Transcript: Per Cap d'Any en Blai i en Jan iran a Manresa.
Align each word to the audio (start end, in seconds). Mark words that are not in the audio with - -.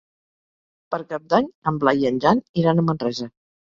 Per 0.95 0.99
Cap 1.11 1.27
d'Any 1.33 1.49
en 1.73 1.77
Blai 1.83 2.01
i 2.05 2.09
en 2.13 2.19
Jan 2.25 2.45
iran 2.63 2.81
a 2.81 2.87
Manresa. 2.89 3.29